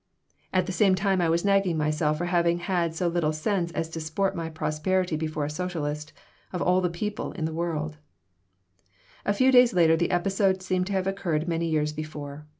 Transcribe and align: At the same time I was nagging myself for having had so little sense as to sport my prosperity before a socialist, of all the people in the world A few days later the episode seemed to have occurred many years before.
At 0.51 0.65
the 0.65 0.71
same 0.71 0.95
time 0.95 1.21
I 1.21 1.29
was 1.29 1.45
nagging 1.45 1.77
myself 1.77 2.17
for 2.17 2.25
having 2.25 2.57
had 2.57 2.95
so 2.95 3.07
little 3.07 3.31
sense 3.31 3.71
as 3.73 3.87
to 3.89 4.01
sport 4.01 4.35
my 4.35 4.49
prosperity 4.49 5.15
before 5.15 5.45
a 5.45 5.49
socialist, 5.51 6.11
of 6.51 6.59
all 6.59 6.81
the 6.81 6.89
people 6.89 7.33
in 7.33 7.45
the 7.45 7.53
world 7.53 7.97
A 9.27 9.31
few 9.35 9.51
days 9.51 9.73
later 9.75 9.95
the 9.95 10.09
episode 10.09 10.63
seemed 10.63 10.87
to 10.87 10.93
have 10.93 11.05
occurred 11.05 11.47
many 11.47 11.67
years 11.69 11.93
before. 11.93 12.47